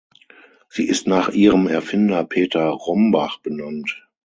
Sie 0.67 0.87
ist 0.87 1.05
nach 1.05 1.29
ihrem 1.29 1.67
Erfinder 1.67 2.23
Peter 2.23 2.65
Rombach 2.69 3.37
benannt. 3.39 4.07